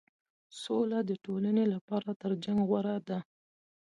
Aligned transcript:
سوله 0.61 0.99
د 1.09 1.11
ټولنې 1.25 1.65
لپاره 1.73 2.09
تر 2.21 2.31
جنګ 2.43 2.59
غوره 2.69 2.97
ده. 3.09 3.19